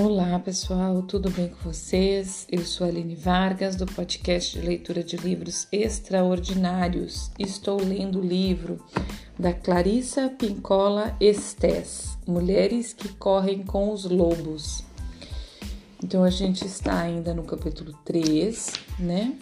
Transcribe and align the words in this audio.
Olá 0.00 0.38
pessoal, 0.38 1.02
tudo 1.02 1.28
bem 1.28 1.48
com 1.48 1.72
vocês? 1.72 2.46
Eu 2.48 2.64
sou 2.64 2.86
a 2.86 2.88
Aline 2.88 3.16
Vargas 3.16 3.74
do 3.74 3.84
podcast 3.84 4.56
de 4.56 4.64
leitura 4.64 5.02
de 5.02 5.16
livros 5.16 5.66
extraordinários. 5.72 7.32
Estou 7.36 7.82
lendo 7.82 8.20
o 8.20 8.24
livro 8.24 8.80
da 9.36 9.52
Clarissa 9.52 10.28
Pincola 10.38 11.16
Estés, 11.20 12.16
Mulheres 12.28 12.92
que 12.92 13.08
Correm 13.08 13.64
com 13.64 13.92
os 13.92 14.04
Lobos. 14.04 14.84
Então 16.00 16.22
a 16.22 16.30
gente 16.30 16.64
está 16.64 17.00
ainda 17.00 17.34
no 17.34 17.42
capítulo 17.42 17.92
3, 18.04 18.72
né? 19.00 19.36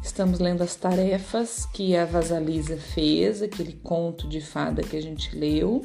Estamos 0.00 0.38
lendo 0.38 0.62
as 0.62 0.76
tarefas 0.76 1.66
que 1.66 1.96
a 1.96 2.04
Vasalisa 2.04 2.76
fez, 2.76 3.42
aquele 3.42 3.72
conto 3.72 4.28
de 4.28 4.40
fada 4.40 4.84
que 4.84 4.96
a 4.96 5.02
gente 5.02 5.36
leu, 5.36 5.84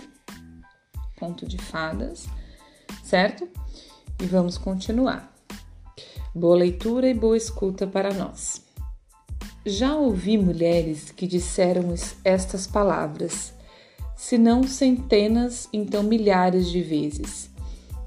conto 1.19 1.47
de 1.47 1.57
fadas, 1.57 2.27
certo? 3.03 3.49
E 4.21 4.25
vamos 4.27 4.55
continuar. 4.55 5.35
Boa 6.35 6.55
leitura 6.55 7.09
e 7.09 7.13
boa 7.13 7.35
escuta 7.35 7.87
para 7.87 8.13
nós. 8.13 8.61
Já 9.65 9.95
ouvi 9.95 10.37
mulheres 10.37 11.09
que 11.09 11.25
disseram 11.25 11.91
estas 12.23 12.67
palavras, 12.67 13.51
se 14.15 14.37
não 14.37 14.61
centenas, 14.61 15.67
então 15.73 16.03
milhares 16.03 16.69
de 16.69 16.83
vezes. 16.83 17.49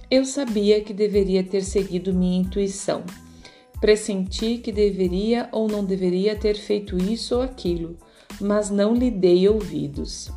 Eu 0.08 0.24
sabia 0.24 0.80
que 0.80 0.94
deveria 0.94 1.42
ter 1.42 1.64
seguido 1.64 2.14
minha 2.14 2.42
intuição. 2.42 3.02
Pressenti 3.80 4.58
que 4.58 4.70
deveria 4.70 5.48
ou 5.50 5.66
não 5.66 5.84
deveria 5.84 6.36
ter 6.36 6.54
feito 6.54 6.96
isso 6.96 7.34
ou 7.34 7.42
aquilo, 7.42 7.96
mas 8.40 8.70
não 8.70 8.94
lhe 8.94 9.10
dei 9.10 9.48
ouvidos. 9.48 10.30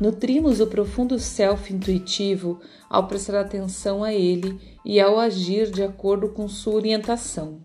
Nutrimos 0.00 0.60
o 0.60 0.66
profundo 0.66 1.18
self 1.18 1.72
intuitivo 1.72 2.60
ao 2.90 3.06
prestar 3.06 3.40
atenção 3.40 4.02
a 4.02 4.12
ele 4.12 4.58
e 4.84 5.00
ao 5.00 5.18
agir 5.18 5.70
de 5.70 5.82
acordo 5.82 6.28
com 6.30 6.48
sua 6.48 6.74
orientação. 6.74 7.60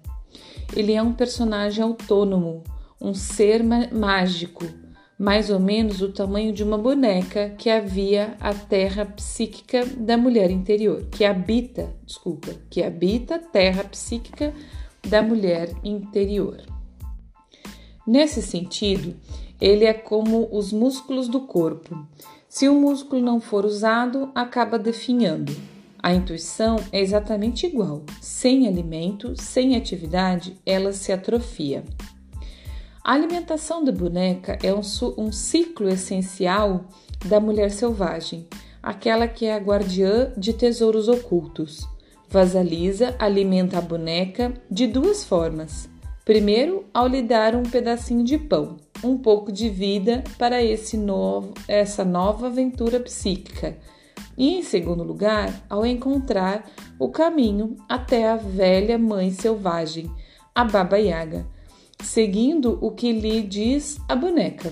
Ele 0.75 0.93
é 0.93 1.01
um 1.01 1.13
personagem 1.13 1.83
autônomo, 1.83 2.63
um 3.01 3.13
ser 3.13 3.63
mágico, 3.63 4.65
mais 5.17 5.49
ou 5.49 5.59
menos 5.59 5.97
do 5.97 6.13
tamanho 6.13 6.53
de 6.53 6.63
uma 6.63 6.77
boneca 6.77 7.49
que 7.57 7.69
havia 7.69 8.37
a 8.39 8.53
terra 8.53 9.05
psíquica 9.05 9.85
da 9.85 10.15
mulher 10.15 10.51
interior, 10.51 11.07
que 11.11 11.25
habita, 11.25 11.93
desculpa, 12.05 12.51
que 12.69 12.83
habita 12.83 13.35
a 13.35 13.39
terra 13.39 13.83
psíquica 13.83 14.53
da 15.07 15.21
mulher 15.21 15.73
interior. 15.83 16.61
Nesse 18.05 18.41
sentido, 18.41 19.15
ele 19.59 19.85
é 19.85 19.93
como 19.93 20.47
os 20.51 20.71
músculos 20.71 21.27
do 21.27 21.41
corpo. 21.41 21.97
Se 22.47 22.67
o 22.67 22.73
músculo 22.73 23.21
não 23.21 23.39
for 23.39 23.65
usado, 23.65 24.31
acaba 24.33 24.79
definhando. 24.79 25.55
A 26.01 26.13
intuição 26.13 26.77
é 26.91 27.01
exatamente 27.01 27.67
igual. 27.67 28.03
Sem 28.21 28.67
alimento, 28.67 29.33
sem 29.35 29.75
atividade, 29.75 30.55
ela 30.65 30.93
se 30.93 31.11
atrofia. 31.11 31.83
A 33.03 33.13
alimentação 33.13 33.83
da 33.83 33.91
boneca 33.91 34.57
é 34.63 34.73
um, 34.73 34.81
um 35.17 35.31
ciclo 35.31 35.89
essencial 35.89 36.85
da 37.25 37.39
mulher 37.39 37.71
selvagem, 37.71 38.47
aquela 38.81 39.27
que 39.27 39.45
é 39.45 39.53
a 39.53 39.59
guardiã 39.59 40.31
de 40.37 40.53
tesouros 40.53 41.07
ocultos. 41.07 41.87
Vasalisa 42.29 43.15
alimenta 43.19 43.77
a 43.77 43.81
boneca 43.81 44.53
de 44.69 44.87
duas 44.87 45.23
formas. 45.23 45.88
Primeiro, 46.29 46.85
ao 46.93 47.07
lhe 47.07 47.23
dar 47.23 47.55
um 47.55 47.63
pedacinho 47.63 48.23
de 48.23 48.37
pão, 48.37 48.77
um 49.03 49.17
pouco 49.17 49.51
de 49.51 49.67
vida 49.67 50.23
para 50.37 50.61
esse 50.63 50.95
novo, 50.95 51.55
essa 51.67 52.05
nova 52.05 52.45
aventura 52.45 52.99
psíquica. 52.99 53.75
E, 54.37 54.59
em 54.59 54.61
segundo 54.61 55.01
lugar, 55.01 55.51
ao 55.67 55.83
encontrar 55.83 56.69
o 56.99 57.09
caminho 57.09 57.77
até 57.89 58.29
a 58.29 58.35
velha 58.35 58.95
mãe 58.95 59.31
selvagem, 59.31 60.07
a 60.53 60.63
Baba 60.63 60.99
Yaga, 60.99 61.47
seguindo 62.03 62.77
o 62.79 62.91
que 62.91 63.11
lhe 63.11 63.41
diz 63.41 63.99
a 64.07 64.15
boneca. 64.15 64.71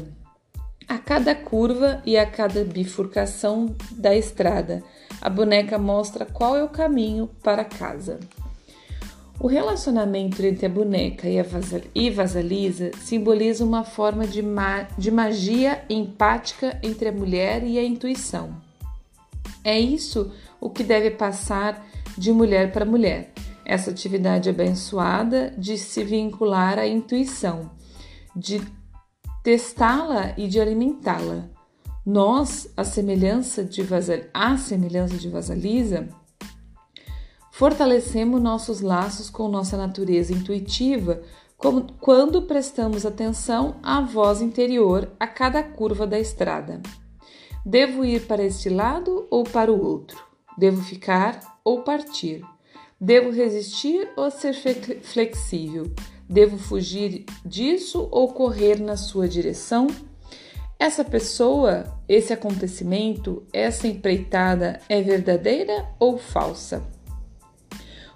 A 0.87 0.99
cada 0.99 1.33
curva 1.33 2.03
e 2.05 2.19
a 2.19 2.27
cada 2.27 2.63
bifurcação 2.63 3.75
da 3.93 4.15
estrada, 4.15 4.83
a 5.19 5.27
boneca 5.27 5.79
mostra 5.79 6.23
qual 6.23 6.55
é 6.55 6.63
o 6.63 6.69
caminho 6.69 7.27
para 7.41 7.65
casa. 7.65 8.19
O 9.39 9.45
relacionamento 9.45 10.43
entre 10.43 10.65
a 10.65 10.69
boneca 10.69 11.27
e 11.93 12.09
Vasalisa 12.09 12.89
simboliza 12.99 13.63
uma 13.63 13.83
forma 13.83 14.25
de, 14.25 14.41
ma 14.41 14.87
de 14.97 15.11
magia 15.11 15.85
empática 15.87 16.79
entre 16.81 17.09
a 17.09 17.11
mulher 17.11 17.63
e 17.63 17.77
a 17.77 17.83
intuição. 17.83 18.59
É 19.63 19.79
isso 19.79 20.31
o 20.59 20.71
que 20.71 20.83
deve 20.83 21.11
passar 21.11 21.85
de 22.17 22.31
mulher 22.31 22.71
para 22.71 22.83
mulher, 22.83 23.31
essa 23.63 23.91
atividade 23.91 24.49
abençoada 24.49 25.53
de 25.55 25.77
se 25.77 26.03
vincular 26.03 26.79
à 26.79 26.87
intuição, 26.87 27.69
de 28.35 28.59
testá-la 29.43 30.33
e 30.35 30.47
de 30.47 30.59
alimentá-la. 30.59 31.47
Nós, 32.03 32.73
a 32.75 32.83
semelhança 32.83 33.63
de, 33.63 33.83
Vasal, 33.83 34.21
a 34.33 34.57
semelhança 34.57 35.15
de 35.15 35.29
Vasalisa, 35.29 36.09
Fortalecemos 37.57 38.39
nossos 38.39 38.81
laços 38.81 39.31
com 39.31 39.47
nossa 39.47 39.75
natureza 39.75 40.31
intuitiva 40.31 41.23
quando 41.99 42.43
prestamos 42.43 43.03
atenção 43.03 43.77
à 43.81 43.99
voz 43.99 44.43
interior 44.43 45.11
a 45.19 45.25
cada 45.25 45.63
curva 45.63 46.05
da 46.05 46.19
estrada. 46.19 46.79
Devo 47.65 48.05
ir 48.05 48.27
para 48.27 48.43
este 48.43 48.69
lado 48.69 49.25
ou 49.31 49.43
para 49.43 49.73
o 49.73 49.83
outro? 49.83 50.23
Devo 50.55 50.83
ficar 50.83 51.59
ou 51.65 51.81
partir? 51.81 52.43
Devo 53.01 53.31
resistir 53.31 54.07
ou 54.15 54.29
ser 54.29 54.53
flexível? 55.01 55.91
Devo 56.29 56.59
fugir 56.59 57.25
disso 57.43 58.07
ou 58.11 58.33
correr 58.33 58.79
na 58.79 58.95
sua 58.95 59.27
direção? 59.27 59.87
Essa 60.77 61.03
pessoa, 61.03 61.85
esse 62.07 62.31
acontecimento, 62.31 63.47
essa 63.51 63.87
empreitada 63.87 64.79
é 64.87 65.01
verdadeira 65.01 65.87
ou 65.97 66.19
falsa? 66.19 66.95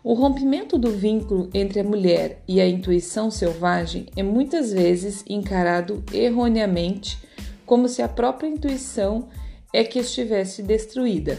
O 0.03 0.13
rompimento 0.13 0.79
do 0.79 0.89
vínculo 0.89 1.47
entre 1.53 1.79
a 1.79 1.84
mulher 1.84 2.41
e 2.47 2.59
a 2.59 2.67
intuição 2.67 3.29
selvagem 3.29 4.07
é 4.16 4.23
muitas 4.23 4.73
vezes 4.73 5.23
encarado 5.29 6.03
erroneamente 6.12 7.19
como 7.67 7.88
se 7.88 8.01
a 8.01 8.07
própria 8.07 8.47
intuição 8.47 9.29
é 9.72 9.84
que 9.84 10.00
estivesse 10.00 10.63
destruída. 10.63 11.38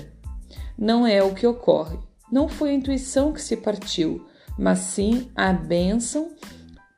Não 0.79 1.05
é 1.05 1.21
o 1.23 1.35
que 1.35 1.47
ocorre. 1.47 1.99
Não 2.31 2.49
foi 2.49 2.71
a 2.71 2.75
intuição 2.75 3.33
que 3.33 3.43
se 3.43 3.57
partiu, 3.57 4.25
mas 4.57 4.79
sim 4.79 5.29
a 5.35 5.53
bênção 5.53 6.31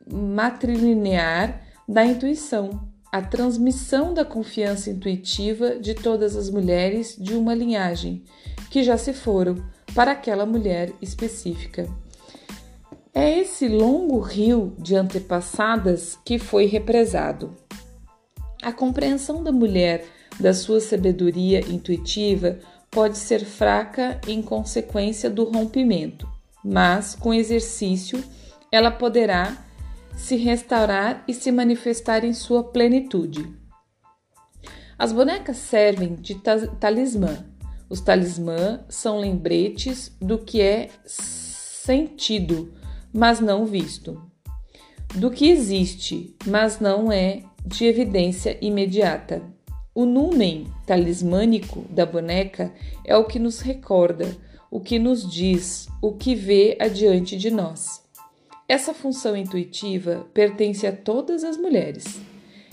matrilinear 0.06 1.62
da 1.88 2.04
intuição, 2.04 2.88
a 3.10 3.22
transmissão 3.22 4.12
da 4.12 4.24
confiança 4.24 4.90
intuitiva 4.90 5.78
de 5.78 5.94
todas 5.94 6.36
as 6.36 6.50
mulheres 6.50 7.16
de 7.18 7.34
uma 7.34 7.54
linhagem 7.54 8.22
que 8.70 8.82
já 8.82 8.98
se 8.98 9.14
foram 9.14 9.56
para 9.94 10.12
aquela 10.12 10.44
mulher 10.44 10.92
específica. 11.00 11.88
É 13.12 13.38
esse 13.38 13.68
longo 13.68 14.18
rio 14.18 14.74
de 14.78 14.96
antepassadas 14.96 16.18
que 16.24 16.38
foi 16.38 16.66
represado. 16.66 17.54
A 18.60 18.72
compreensão 18.72 19.42
da 19.42 19.52
mulher 19.52 20.04
da 20.40 20.52
sua 20.52 20.80
sabedoria 20.80 21.60
intuitiva 21.60 22.58
pode 22.90 23.18
ser 23.18 23.44
fraca 23.44 24.20
em 24.26 24.42
consequência 24.42 25.30
do 25.30 25.44
rompimento, 25.44 26.28
mas 26.64 27.14
com 27.14 27.32
exercício 27.32 28.22
ela 28.70 28.90
poderá 28.90 29.64
se 30.16 30.36
restaurar 30.36 31.22
e 31.28 31.34
se 31.34 31.52
manifestar 31.52 32.24
em 32.24 32.32
sua 32.32 32.64
plenitude. 32.64 33.48
As 34.98 35.12
bonecas 35.12 35.56
servem 35.56 36.14
de 36.14 36.40
talismã, 36.80 37.44
os 37.88 38.00
talismã 38.00 38.80
são 38.88 39.18
lembretes 39.18 40.10
do 40.20 40.38
que 40.38 40.60
é 40.60 40.88
sentido, 41.04 42.72
mas 43.12 43.40
não 43.40 43.66
visto, 43.66 44.20
do 45.14 45.30
que 45.30 45.48
existe, 45.48 46.34
mas 46.46 46.80
não 46.80 47.12
é 47.12 47.42
de 47.64 47.84
evidência 47.84 48.58
imediata. 48.60 49.42
O 49.94 50.04
numen 50.04 50.66
talismânico 50.86 51.82
da 51.90 52.04
boneca 52.04 52.72
é 53.04 53.16
o 53.16 53.24
que 53.24 53.38
nos 53.38 53.60
recorda, 53.60 54.36
o 54.70 54.80
que 54.80 54.98
nos 54.98 55.30
diz, 55.30 55.86
o 56.02 56.12
que 56.12 56.34
vê 56.34 56.76
adiante 56.80 57.36
de 57.36 57.50
nós. 57.50 58.02
Essa 58.66 58.92
função 58.92 59.36
intuitiva 59.36 60.26
pertence 60.34 60.86
a 60.86 60.92
todas 60.92 61.44
as 61.44 61.56
mulheres. 61.56 62.18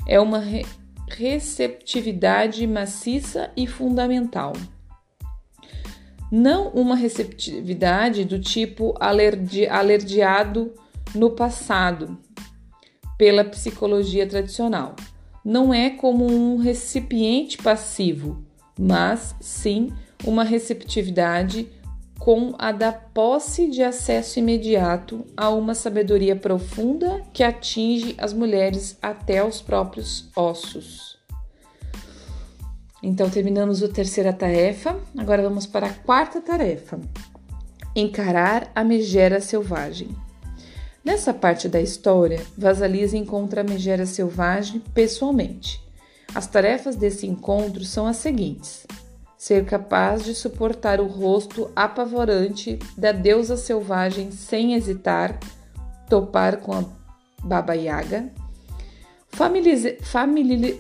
É 0.08 0.20
uma 0.20 0.40
re 0.40 0.66
receptividade 1.10 2.66
maciça 2.66 3.52
e 3.58 3.68
fundamental 3.68 4.54
não 6.32 6.70
uma 6.70 6.96
receptividade 6.96 8.24
do 8.24 8.40
tipo 8.40 8.96
alergi 9.00 9.68
alergiado 9.68 10.72
no 11.14 11.32
passado 11.32 12.18
pela 13.18 13.44
psicologia 13.44 14.26
tradicional. 14.26 14.96
Não 15.44 15.74
é 15.74 15.90
como 15.90 16.26
um 16.26 16.58
recipiente 16.58 17.58
passivo, 17.58 18.44
mas 18.80 19.36
sim 19.42 19.92
uma 20.26 20.44
receptividade 20.44 21.68
com 22.18 22.54
a 22.60 22.72
da 22.72 22.92
posse 22.92 23.68
de 23.68 23.82
acesso 23.82 24.38
imediato 24.38 25.26
a 25.36 25.50
uma 25.50 25.74
sabedoria 25.74 26.36
profunda 26.36 27.22
que 27.34 27.44
atinge 27.44 28.14
as 28.18 28.32
mulheres 28.32 28.98
até 29.02 29.44
os 29.44 29.60
próprios 29.60 30.30
ossos. 30.36 31.18
Então, 33.04 33.30
terminamos 33.30 33.82
a 33.82 33.88
terceira 33.88 34.32
tarefa, 34.32 35.00
agora 35.18 35.42
vamos 35.42 35.66
para 35.66 35.88
a 35.88 35.94
quarta 35.94 36.40
tarefa: 36.40 37.00
encarar 37.96 38.72
a 38.76 38.84
megera 38.84 39.42
selvagem. 39.42 40.16
Nessa 41.04 41.34
parte 41.34 41.68
da 41.68 41.82
história, 41.82 42.46
Vasalisa 42.56 43.18
encontra 43.18 43.62
a 43.62 43.64
megera 43.64 44.06
selvagem 44.06 44.82
pessoalmente. 44.94 45.82
As 46.34 46.46
tarefas 46.46 46.96
desse 46.96 47.26
encontro 47.26 47.84
são 47.84 48.06
as 48.06 48.18
seguintes: 48.18 48.86
ser 49.36 49.66
capaz 49.66 50.24
de 50.24 50.36
suportar 50.36 51.02
o 51.02 51.08
rosto 51.08 51.72
apavorante 51.76 52.78
da 52.96 53.12
deusa 53.12 53.58
selvagem 53.58 54.32
sem 54.32 54.76
hesitar, 54.76 55.40
topar 56.08 56.58
com 56.58 56.74
a 56.74 56.86
Baba 57.44 57.74
Yaga, 57.74 58.32
familiariza, 59.30 59.98
familia, 60.04 60.78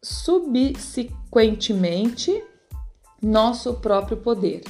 subsequentemente 0.00 2.42
nosso 3.20 3.74
próprio 3.74 4.16
poder. 4.16 4.62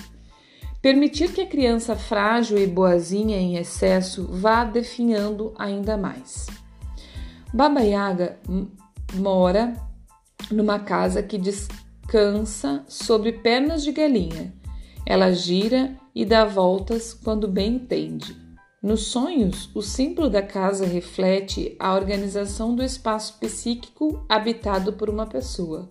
Permitir 0.82 1.32
que 1.32 1.42
a 1.42 1.46
criança 1.46 1.94
frágil 1.94 2.58
e 2.58 2.66
boazinha 2.66 3.38
em 3.38 3.56
excesso 3.56 4.26
vá 4.26 4.64
definhando 4.64 5.54
ainda 5.56 5.96
mais. 5.96 6.48
Baba 7.54 7.82
Yaga 7.82 8.40
mora 9.14 9.72
numa 10.50 10.80
casa 10.80 11.22
que 11.22 11.38
descansa 11.38 12.84
sobre 12.88 13.34
pernas 13.34 13.84
de 13.84 13.92
galinha. 13.92 14.57
Ela 15.10 15.32
gira 15.32 15.96
e 16.14 16.22
dá 16.22 16.44
voltas 16.44 17.14
quando 17.14 17.48
bem 17.48 17.76
entende. 17.76 18.36
Nos 18.82 19.04
sonhos, 19.04 19.70
o 19.74 19.80
símbolo 19.80 20.28
da 20.28 20.42
casa 20.42 20.84
reflete 20.84 21.74
a 21.78 21.94
organização 21.94 22.74
do 22.74 22.82
espaço 22.82 23.38
psíquico 23.40 24.22
habitado 24.28 24.92
por 24.92 25.08
uma 25.08 25.26
pessoa, 25.26 25.88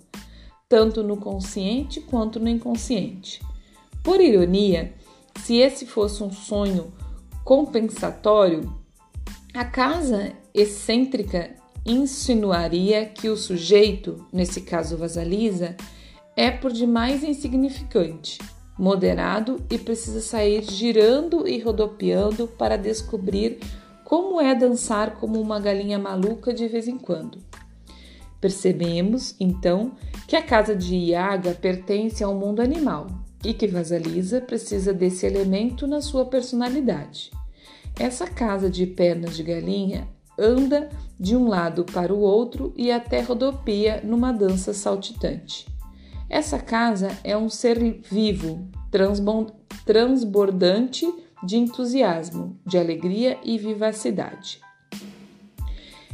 tanto 0.70 1.02
no 1.02 1.18
consciente 1.18 2.00
quanto 2.00 2.40
no 2.40 2.48
inconsciente. 2.48 3.42
Por 4.04 4.22
ironia, 4.22 4.94
se 5.40 5.56
esse 5.56 5.88
fosse 5.88 6.22
um 6.22 6.32
sonho 6.32 6.94
compensatório, 7.44 8.72
a 9.52 9.66
casa 9.66 10.32
excêntrica 10.54 11.56
insinuaria 11.84 13.08
que 13.08 13.30
o 13.30 13.36
sujeito, 13.36 14.28
nesse 14.32 14.62
caso 14.62 14.96
Vasalisa, 14.96 15.76
é 16.36 16.52
por 16.52 16.72
demais 16.72 17.24
insignificante, 17.24 18.38
moderado 18.78 19.62
e 19.70 19.78
precisa 19.78 20.22
sair 20.22 20.64
girando 20.64 21.48
e 21.48 21.60
rodopiando 21.60 22.48
para 22.48 22.78
descobrir 22.78 23.60
como 24.04 24.40
é 24.40 24.56
dançar 24.56 25.16
como 25.16 25.42
uma 25.42 25.60
galinha 25.60 26.00
maluca 26.00 26.54
de 26.54 26.68
vez 26.68 26.88
em 26.88 26.98
quando. 26.98 27.40
Percebemos, 28.40 29.36
então, 29.40 29.94
que 30.28 30.36
a 30.36 30.42
casa 30.42 30.76
de 30.76 30.96
Iaga 30.96 31.54
pertence 31.54 32.24
ao 32.24 32.36
mundo 32.36 32.62
animal, 32.62 33.08
e 33.44 33.54
que 33.54 33.68
Vasalisa 33.68 34.42
precisa 34.42 34.94
desse 34.94 35.26
elemento 35.26 35.88
na 35.88 36.02
sua 36.02 36.26
personalidade. 36.26 37.32
Essa 38.00 38.28
casa 38.28 38.70
de 38.70 38.86
pernas 38.86 39.36
de 39.36 39.44
galinha 39.44 40.08
anda 40.38 40.90
de 41.20 41.36
um 41.36 41.48
lado 41.48 41.84
para 41.84 42.14
o 42.14 42.20
outro 42.20 42.74
e 42.76 42.92
até 42.92 43.22
rodopia 43.22 44.02
numa 44.04 44.32
dança 44.32 44.74
saltitante. 44.74 45.66
Essa 46.30 46.60
casa 46.60 47.10
é 47.24 47.38
um 47.38 47.50
ser 47.50 48.02
vivo, 48.02 48.68
transbordante 49.86 51.06
de 51.44 51.58
entusiasmo, 51.58 52.60
de 52.66 52.78
alegria 52.78 53.38
e 53.44 53.58
vivacidade. 53.58 54.60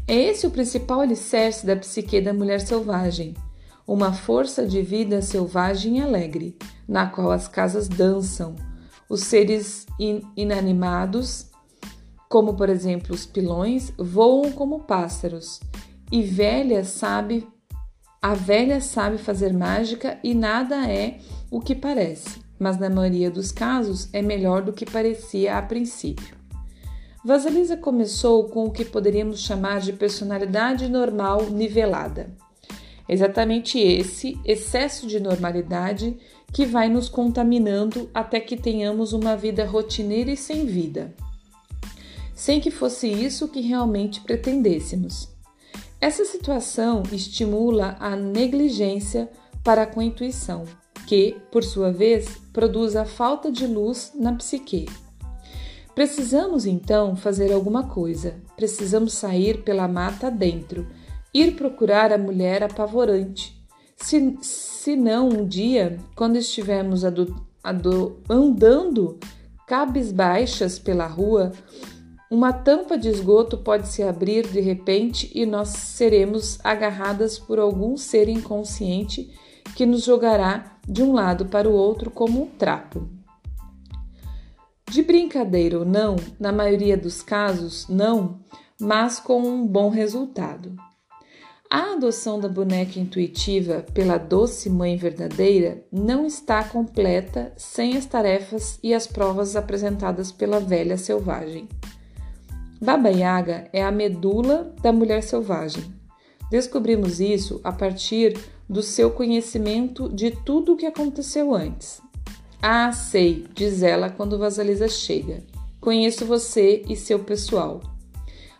É 0.07 0.15
esse 0.15 0.45
o 0.45 0.51
principal 0.51 0.99
alicerce 0.99 1.65
da 1.65 1.75
psique 1.75 2.19
da 2.21 2.33
mulher 2.33 2.59
selvagem, 2.59 3.33
uma 3.87 4.13
força 4.13 4.67
de 4.67 4.81
vida 4.81 5.21
selvagem 5.21 5.97
e 5.97 6.01
alegre, 6.01 6.57
na 6.87 7.07
qual 7.07 7.31
as 7.31 7.47
casas 7.47 7.87
dançam, 7.87 8.55
os 9.09 9.21
seres 9.21 9.85
in 9.99 10.21
inanimados, 10.35 11.49
como 12.29 12.55
por 12.55 12.69
exemplo 12.69 13.15
os 13.15 13.25
pilões, 13.25 13.93
voam 13.97 14.51
como 14.51 14.81
pássaros, 14.81 15.59
e 16.11 16.21
velha 16.21 16.83
sabe 16.83 17.47
a 18.23 18.33
velha 18.33 18.79
sabe 18.79 19.17
fazer 19.17 19.51
mágica 19.51 20.17
e 20.23 20.33
nada 20.33 20.89
é 20.89 21.17
o 21.51 21.59
que 21.59 21.75
parece, 21.75 22.39
mas 22.57 22.79
na 22.79 22.89
maioria 22.89 23.29
dos 23.29 23.51
casos 23.51 24.07
é 24.13 24.21
melhor 24.21 24.61
do 24.61 24.71
que 24.71 24.85
parecia 24.85 25.57
a 25.57 25.61
princípio. 25.61 26.33
Vasilisa 27.21 27.75
começou 27.75 28.45
com 28.45 28.63
o 28.63 28.71
que 28.71 28.85
poderíamos 28.85 29.41
chamar 29.41 29.81
de 29.81 29.91
personalidade 29.91 30.87
normal 30.87 31.49
nivelada. 31.49 32.33
Exatamente 33.09 33.77
esse 33.77 34.39
excesso 34.45 35.05
de 35.05 35.19
normalidade 35.19 36.17
que 36.53 36.65
vai 36.65 36.87
nos 36.87 37.09
contaminando 37.09 38.09
até 38.13 38.39
que 38.39 38.55
tenhamos 38.55 39.11
uma 39.11 39.35
vida 39.35 39.65
rotineira 39.65 40.31
e 40.31 40.37
sem 40.37 40.65
vida. 40.65 41.13
Sem 42.33 42.61
que 42.61 42.71
fosse 42.71 43.05
isso 43.05 43.49
que 43.49 43.59
realmente 43.59 44.21
pretendêssemos. 44.21 45.32
Essa 46.03 46.25
situação 46.25 47.01
estimula 47.13 47.95
a 47.97 48.13
negligência 48.13 49.29
para 49.63 49.85
com 49.85 50.01
a 50.01 50.03
intuição, 50.03 50.65
que, 51.07 51.37
por 51.49 51.63
sua 51.63 51.93
vez, 51.93 52.27
produz 52.51 52.97
a 52.97 53.05
falta 53.05 53.49
de 53.49 53.65
luz 53.65 54.11
na 54.13 54.33
psique. 54.35 54.85
Precisamos 55.95 56.65
então 56.65 57.15
fazer 57.15 57.53
alguma 57.53 57.87
coisa, 57.87 58.35
precisamos 58.57 59.13
sair 59.13 59.63
pela 59.63 59.87
mata 59.87 60.29
dentro 60.29 60.85
ir 61.33 61.55
procurar 61.55 62.11
a 62.11 62.17
mulher 62.17 62.63
apavorante. 62.63 63.57
Se, 63.95 64.37
se 64.41 64.97
não 64.97 65.29
um 65.29 65.47
dia, 65.47 65.97
quando 66.17 66.35
estivermos 66.35 67.05
andando 68.29 69.17
cabisbaixas 69.65 70.77
pela 70.77 71.07
rua, 71.07 71.53
uma 72.29 72.51
tampa 72.51 72.97
de 72.97 73.09
esgoto 73.09 73.57
pode 73.57 73.87
se 73.87 74.01
abrir 74.01 74.47
de 74.47 74.59
repente 74.59 75.31
e 75.35 75.45
nós 75.45 75.69
seremos 75.69 76.59
agarradas 76.63 77.37
por 77.37 77.59
algum 77.59 77.95
ser 77.95 78.27
inconsciente 78.27 79.31
que 79.75 79.85
nos 79.85 80.03
jogará 80.03 80.77
de 80.87 81.03
um 81.03 81.13
lado 81.13 81.45
para 81.45 81.69
o 81.69 81.73
outro 81.73 82.09
como 82.09 82.43
um 82.43 82.47
trapo. 82.47 83.07
De 84.89 85.01
brincadeira 85.01 85.79
ou 85.79 85.85
não, 85.85 86.15
na 86.39 86.51
maioria 86.51 86.97
dos 86.97 87.21
casos, 87.21 87.87
não, 87.87 88.39
mas 88.79 89.19
com 89.19 89.41
um 89.41 89.65
bom 89.65 89.89
resultado. 89.89 90.75
A 91.69 91.93
adoção 91.93 92.39
da 92.39 92.47
boneca 92.47 92.99
intuitiva 92.99 93.83
pela 93.93 94.19
doce 94.19 94.69
mãe 94.69 94.95
verdadeira 94.95 95.83
não 95.91 96.27
está 96.27 96.63
completa 96.63 97.51
sem 97.57 97.97
as 97.97 98.05
tarefas 98.05 98.77
e 98.83 98.93
as 98.93 99.07
provas 99.07 99.55
apresentadas 99.55 100.31
pela 100.31 100.59
velha 100.59 100.97
selvagem. 100.97 101.67
Baba 102.83 103.07
Yaga 103.07 103.69
é 103.71 103.81
a 103.81 103.89
medula 103.89 104.75
da 104.81 104.91
mulher 104.91 105.23
selvagem. 105.23 105.85
Descobrimos 106.51 107.21
isso 107.21 107.61
a 107.63 107.71
partir 107.71 108.37
do 108.67 108.83
seu 108.83 109.09
conhecimento 109.09 110.09
de 110.09 110.31
tudo 110.31 110.73
o 110.73 110.75
que 110.75 110.85
aconteceu 110.85 111.55
antes. 111.55 112.01
Ah, 112.61 112.91
sei, 112.91 113.47
diz 113.55 113.83
ela 113.83 114.09
quando 114.09 114.37
Vasalisa 114.37 114.89
chega. 114.89 115.41
Conheço 115.79 116.25
você 116.25 116.83
e 116.89 116.93
seu 116.97 117.19
pessoal. 117.19 117.79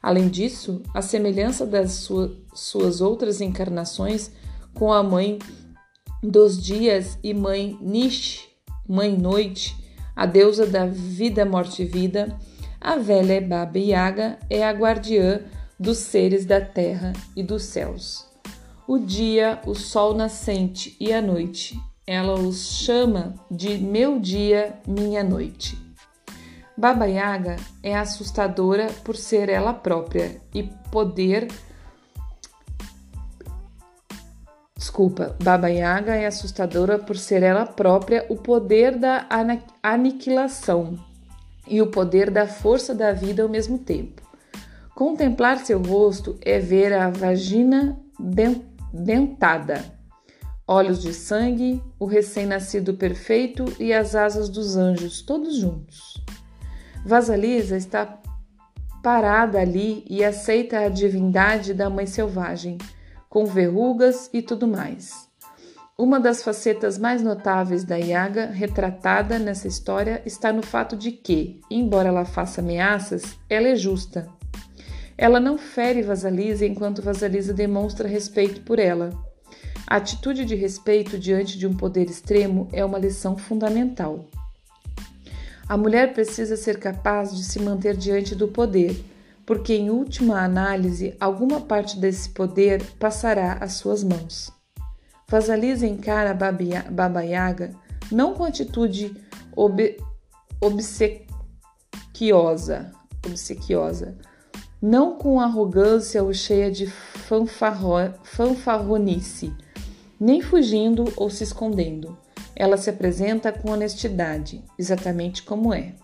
Além 0.01 0.29
disso, 0.29 0.81
a 0.93 1.01
semelhança 1.01 1.65
das 1.65 1.91
sua, 1.91 2.33
suas 2.53 3.01
outras 3.01 3.41
encarnações 3.41 4.31
com 4.73 4.93
a 4.93 5.03
mãe 5.03 5.37
dos 6.21 6.63
dias 6.63 7.19
e 7.21 7.33
mãe 7.33 7.77
Nish, 7.81 8.47
mãe 8.87 9.17
noite, 9.17 9.75
a 10.15 10.25
deusa 10.25 10.65
da 10.65 10.85
vida, 10.85 11.43
morte 11.43 11.81
e 11.81 11.85
vida, 11.85 12.39
A 12.83 12.97
velha 12.97 13.39
Baba 13.39 13.79
Yaga 13.79 14.37
é 14.49 14.67
a 14.67 14.71
guardiã 14.73 15.39
dos 15.79 15.99
seres 15.99 16.45
da 16.45 16.59
terra 16.59 17.13
e 17.33 17.41
dos 17.41 17.63
céus. 17.63 18.27
O 18.85 18.99
dia, 18.99 19.61
o 19.65 19.73
sol 19.73 20.13
nascente 20.13 20.93
e 20.99 21.13
a 21.13 21.21
noite, 21.21 21.79
ela 22.05 22.33
os 22.33 22.73
chama 22.73 23.35
de 23.49 23.77
meu 23.77 24.19
dia, 24.19 24.81
minha 24.85 25.23
noite. 25.23 25.77
Baba 26.75 27.05
Yaga 27.05 27.55
é 27.81 27.95
assustadora 27.95 28.87
por 29.05 29.15
ser 29.15 29.47
ela 29.47 29.73
própria 29.73 30.41
e 30.53 30.63
poder. 30.91 31.47
Desculpa, 34.75 35.37
Baba 35.41 35.69
Yaga 35.69 36.15
é 36.15 36.25
assustadora 36.25 36.99
por 36.99 37.15
ser 37.15 37.43
ela 37.43 37.65
própria 37.65 38.25
o 38.27 38.35
poder 38.35 38.99
da 38.99 39.25
aniquilação 39.81 40.99
e 41.67 41.81
o 41.81 41.87
poder 41.87 42.29
da 42.29 42.47
força 42.47 42.93
da 42.93 43.11
vida 43.11 43.43
ao 43.43 43.49
mesmo 43.49 43.77
tempo. 43.77 44.21
Contemplar 44.95 45.59
seu 45.59 45.81
rosto 45.81 46.37
é 46.41 46.59
ver 46.59 46.93
a 46.93 47.09
vagina 47.09 47.99
dentada, 48.93 49.83
olhos 50.67 51.01
de 51.01 51.13
sangue, 51.13 51.81
o 51.99 52.05
recém-nascido 52.05 52.93
perfeito 52.93 53.65
e 53.79 53.91
as 53.91 54.15
asas 54.15 54.49
dos 54.49 54.77
anjos, 54.77 55.21
todos 55.21 55.57
juntos. 55.57 56.23
Vasalisa 57.05 57.75
está 57.75 58.21
parada 59.01 59.59
ali 59.59 60.05
e 60.09 60.23
aceita 60.23 60.79
a 60.79 60.89
divindade 60.89 61.73
da 61.73 61.89
mãe 61.89 62.05
selvagem, 62.05 62.77
com 63.27 63.45
verrugas 63.45 64.29
e 64.31 64.41
tudo 64.41 64.67
mais. 64.67 65.32
Uma 65.95 66.19
das 66.19 66.41
facetas 66.41 66.97
mais 66.97 67.21
notáveis 67.21 67.83
da 67.83 67.95
Yaga 67.95 68.47
retratada 68.47 69.37
nessa 69.37 69.67
história 69.67 70.23
está 70.25 70.51
no 70.51 70.63
fato 70.63 70.97
de 70.97 71.11
que, 71.11 71.61
embora 71.69 72.09
ela 72.09 72.25
faça 72.25 72.61
ameaças, 72.61 73.37
ela 73.47 73.67
é 73.67 73.75
justa. 73.75 74.27
Ela 75.15 75.39
não 75.39 75.55
fere 75.55 76.01
Vasalisa 76.01 76.65
enquanto 76.65 77.03
Vasalisa 77.03 77.53
demonstra 77.53 78.07
respeito 78.07 78.61
por 78.61 78.79
ela. 78.79 79.11
A 79.85 79.97
atitude 79.97 80.45
de 80.45 80.55
respeito 80.55 81.15
diante 81.19 81.59
de 81.59 81.67
um 81.67 81.77
poder 81.77 82.09
extremo 82.09 82.67
é 82.73 82.83
uma 82.83 82.97
lição 82.97 83.37
fundamental. 83.37 84.25
A 85.69 85.77
mulher 85.77 86.11
precisa 86.11 86.57
ser 86.57 86.79
capaz 86.79 87.35
de 87.35 87.43
se 87.43 87.59
manter 87.59 87.95
diante 87.95 88.33
do 88.33 88.47
poder, 88.47 88.99
porque 89.45 89.75
em 89.75 89.91
última 89.91 90.43
análise, 90.43 91.15
alguma 91.19 91.61
parte 91.61 91.99
desse 91.99 92.29
poder 92.29 92.83
passará 92.97 93.59
às 93.61 93.73
suas 93.73 94.03
mãos. 94.03 94.62
Vasalisa 95.27 95.87
encara 95.87 96.33
Baba 96.33 97.23
Yaga 97.23 97.71
não 98.11 98.33
com 98.33 98.43
atitude 98.43 99.15
ob 99.55 99.97
obsequiosa, 100.61 101.31
obsequiosa, 103.25 104.17
não 104.81 105.17
com 105.17 105.39
arrogância 105.39 106.23
ou 106.23 106.33
cheia 106.33 106.69
de 106.71 106.87
fanfarro 106.87 108.13
fanfarronice, 108.23 109.53
nem 110.19 110.41
fugindo 110.41 111.11
ou 111.15 111.29
se 111.29 111.43
escondendo, 111.43 112.17
ela 112.55 112.77
se 112.77 112.89
apresenta 112.89 113.51
com 113.51 113.71
honestidade, 113.71 114.63
exatamente 114.77 115.43
como 115.43 115.73
é. 115.73 115.95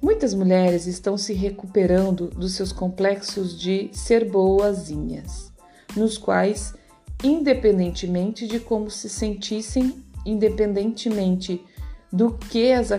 Muitas 0.00 0.34
mulheres 0.34 0.86
estão 0.86 1.16
se 1.16 1.32
recuperando 1.32 2.26
dos 2.28 2.54
seus 2.54 2.72
complexos 2.72 3.58
de 3.58 3.88
ser 3.92 4.28
boazinhas, 4.28 5.52
nos 5.96 6.18
quais, 6.18 6.74
independentemente 7.22 8.46
de 8.46 8.58
como 8.58 8.90
se 8.90 9.08
sentissem, 9.08 10.04
independentemente 10.24 11.64
do 12.12 12.32
que 12.32 12.72
as 12.72 12.90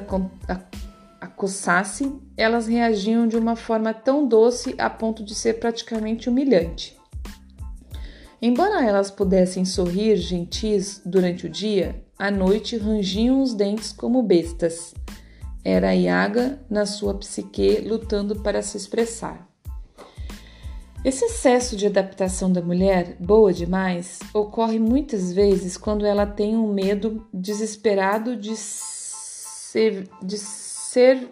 acossasse, 1.22 2.12
elas 2.36 2.68
reagiam 2.68 3.27
de 3.27 3.38
uma 3.38 3.56
forma 3.56 3.94
tão 3.94 4.27
doce 4.27 4.75
a 4.77 4.89
ponto 4.89 5.24
de 5.24 5.36
ser 5.36 5.60
praticamente 5.60 6.30
humilhante. 6.30 6.98
Embora 8.42 8.84
elas 8.84 9.10
pudessem 9.10 9.63
sorrir 9.63 10.18
gentis 10.18 11.01
durante 11.06 11.46
o 11.46 11.50
dia, 11.50 12.03
à 12.20 12.30
noite 12.30 12.75
rangiam 12.75 13.42
os 13.42 13.53
dentes 13.53 13.94
como 13.94 14.22
bestas. 14.22 14.94
Era 15.63 15.89
a 15.89 15.94
Yaga 15.94 16.60
na 16.70 16.86
sua 16.86 17.13
psique 17.13 17.80
lutando 17.88 18.42
para 18.42 18.62
se 18.62 18.75
expressar. 18.75 19.52
Esse 21.03 21.25
excesso 21.25 21.75
de 21.75 21.86
adaptação 21.86 22.50
da 22.50 22.62
mulher, 22.62 23.17
boa 23.19 23.51
demais, 23.51 24.19
ocorre 24.33 24.79
muitas 24.79 25.33
vezes 25.33 25.75
quando 25.75 26.05
ela 26.05 26.25
tem 26.25 26.55
um 26.55 26.72
medo 26.72 27.27
desesperado 27.33 28.38
de 28.38 28.55
ser, 28.55 30.07
de 30.22 30.38
ser 30.38 31.29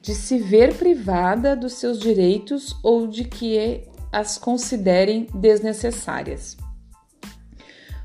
de 0.00 0.14
se 0.14 0.38
ver 0.38 0.74
privada 0.74 1.54
dos 1.54 1.74
seus 1.74 1.98
direitos 1.98 2.74
ou 2.82 3.06
de 3.06 3.24
que 3.24 3.82
as 4.10 4.38
considerem 4.38 5.26
desnecessárias. 5.34 6.56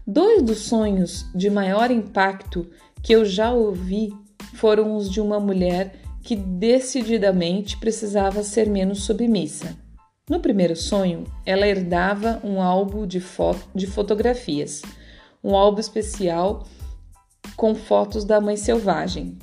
Dois 0.05 0.41
dos 0.41 0.59
sonhos 0.59 1.25
de 1.33 1.49
maior 1.49 1.89
impacto 1.89 2.69
que 3.01 3.13
eu 3.13 3.23
já 3.23 3.53
ouvi 3.53 4.13
foram 4.55 4.97
os 4.97 5.09
de 5.09 5.21
uma 5.21 5.39
mulher 5.39 5.95
que 6.21 6.35
decididamente 6.35 7.77
precisava 7.77 8.43
ser 8.43 8.69
menos 8.69 9.03
submissa. 9.03 9.84
No 10.29 10.39
primeiro 10.39 10.75
sonho, 10.75 11.25
ela 11.45 11.67
herdava 11.67 12.39
um 12.43 12.61
álbum 12.61 13.05
de, 13.05 13.19
foto, 13.19 13.67
de 13.75 13.85
fotografias, 13.85 14.81
um 15.43 15.55
álbum 15.55 15.79
especial 15.79 16.65
com 17.55 17.75
fotos 17.75 18.25
da 18.25 18.41
mãe 18.41 18.57
selvagem, 18.57 19.37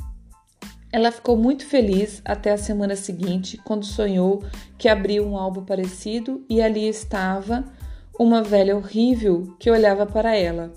ela 0.92 1.10
ficou 1.10 1.38
muito 1.38 1.64
feliz 1.64 2.20
até 2.22 2.52
a 2.52 2.58
semana 2.58 2.94
seguinte, 2.94 3.58
quando 3.64 3.86
sonhou 3.86 4.44
que 4.76 4.88
abriu 4.88 5.26
um 5.26 5.38
álbum 5.38 5.64
parecido 5.64 6.44
e 6.50 6.60
ali 6.60 6.86
estava 6.86 7.64
uma 8.18 8.42
velha 8.42 8.76
horrível 8.76 9.56
que 9.58 9.70
olhava 9.70 10.04
para 10.04 10.36
ela. 10.36 10.70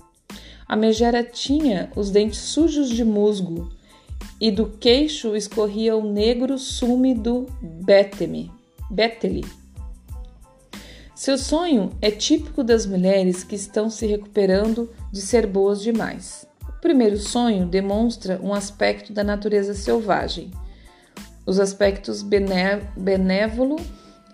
A 0.66 0.74
megera 0.74 1.22
tinha 1.22 1.90
os 1.94 2.10
dentes 2.10 2.38
sujos 2.38 2.88
de 2.88 3.04
musgo 3.04 3.70
e 4.40 4.50
do 4.50 4.70
queixo 4.70 5.36
escorria 5.36 5.94
o 5.94 6.10
negro 6.10 6.58
sume 6.58 7.14
do 7.14 7.46
Béteme, 7.60 8.50
Bételi. 8.90 9.44
Seu 11.16 11.38
sonho 11.38 11.92
é 12.02 12.10
típico 12.10 12.62
das 12.62 12.84
mulheres 12.84 13.42
que 13.42 13.54
estão 13.54 13.88
se 13.88 14.06
recuperando 14.06 14.92
de 15.10 15.22
ser 15.22 15.46
boas 15.46 15.80
demais. 15.80 16.46
O 16.68 16.78
primeiro 16.78 17.16
sonho 17.16 17.66
demonstra 17.66 18.38
um 18.42 18.52
aspecto 18.52 19.14
da 19.14 19.24
natureza 19.24 19.72
selvagem, 19.72 20.50
os 21.46 21.58
aspectos 21.58 22.22
benévolo 22.22 23.76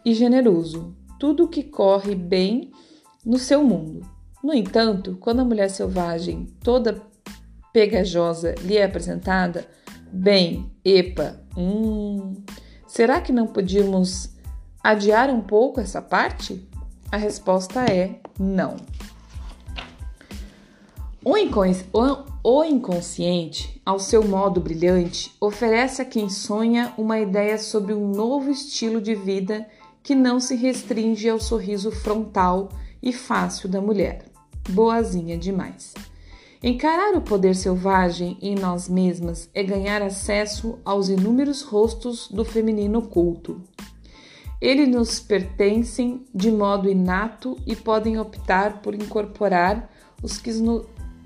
e 0.05 0.13
generoso, 0.13 0.93
tudo 1.21 1.47
que 1.47 1.63
corre 1.63 2.17
bem 2.17 2.73
no 3.25 3.39
seu 3.39 3.63
mundo. 3.63 4.05
No 4.43 4.53
entanto, 4.53 5.17
quando 5.21 5.39
a 5.39 5.45
mulher 5.45 5.71
selvagem, 5.71 6.49
toda 6.65 7.01
pegajosa, 7.73 8.57
lhe 8.61 8.77
é 8.77 8.83
apresentada, 8.83 9.65
bem, 10.13 10.69
epa, 10.85 11.41
hum, 11.57 12.35
será 12.89 13.21
que 13.21 13.31
não 13.31 13.47
podíamos 13.47 14.33
adiar 14.83 15.31
um 15.31 15.43
pouco 15.43 15.81
essa 15.81 16.03
parte? 16.03 16.72
A 17.13 17.19
resposta 17.19 17.85
é 17.85 18.19
não. 18.41 18.75
O, 21.23 21.35
o 22.43 22.65
inconsciente, 22.65 23.79
ao 23.85 23.99
seu 23.99 24.27
modo 24.27 24.63
brilhante, 24.63 25.31
oferece 25.39 26.01
a 26.01 26.07
quem 26.07 26.31
sonha 26.31 26.95
uma 26.97 27.21
ideia 27.21 27.59
sobre 27.59 27.93
um 27.93 28.11
novo 28.11 28.51
estilo 28.51 28.99
de 28.99 29.15
vida 29.15 29.69
que 30.03 30.15
não 30.15 30.41
se 30.41 30.57
restringe 30.57 31.29
ao 31.29 31.39
sorriso 31.39 31.91
frontal 31.91 32.71
e 33.03 33.13
fácil 33.13 33.69
da 33.69 33.83
mulher. 33.83 34.25
Boazinha 34.71 35.37
demais. 35.37 35.93
Encarar 36.63 37.15
o 37.15 37.21
poder 37.21 37.55
selvagem 37.55 38.39
em 38.41 38.55
nós 38.55 38.89
mesmas 38.89 39.51
é 39.53 39.63
ganhar 39.63 40.01
acesso 40.01 40.79
aos 40.83 41.11
inúmeros 41.11 41.61
rostos 41.61 42.27
do 42.29 42.43
feminino 42.43 43.01
oculto. 43.01 43.61
Eles 44.63 44.89
nos 44.89 45.19
pertencem 45.19 46.25
de 46.33 46.49
modo 46.49 46.89
inato 46.89 47.59
e 47.67 47.75
podem 47.75 48.17
optar 48.17 48.81
por 48.81 48.95
incorporar 48.95 49.91
os 50.23 50.39
que, 50.39 50.53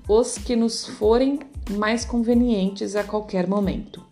os 0.09 0.37
que 0.39 0.55
nos 0.55 0.87
forem 0.87 1.41
mais 1.69 2.03
convenientes 2.03 2.95
a 2.95 3.03
qualquer 3.03 3.45
momento. 3.45 4.03